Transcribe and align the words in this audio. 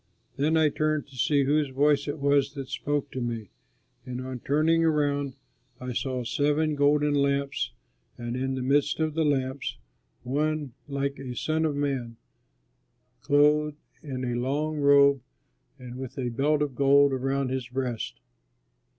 Then 0.35 0.57
I 0.57 0.69
turned 0.69 1.05
to 1.09 1.15
see 1.15 1.43
whose 1.43 1.69
voice 1.69 2.07
it 2.07 2.17
was 2.17 2.55
that 2.55 2.69
spoke 2.69 3.11
to 3.11 3.21
me; 3.21 3.51
and 4.03 4.19
on 4.19 4.39
turning 4.39 4.83
around 4.83 5.35
I 5.79 5.93
saw 5.93 6.23
seven 6.23 6.73
golden 6.73 7.13
lamps 7.13 7.69
and 8.17 8.35
in 8.35 8.55
the 8.55 8.63
midst 8.63 8.99
of 8.99 9.13
the 9.13 9.23
lamps 9.23 9.77
One, 10.23 10.73
like 10.87 11.19
a 11.19 11.35
Son 11.35 11.65
of 11.65 11.75
man, 11.75 12.17
clothed 13.21 13.77
in 14.01 14.25
a 14.25 14.39
long 14.39 14.77
robe 14.77 15.21
and 15.77 15.97
with 15.99 16.17
a 16.17 16.29
belt 16.29 16.63
of 16.63 16.73
gold 16.73 17.13
around 17.13 17.49
his 17.51 17.67
breast. 17.67 18.19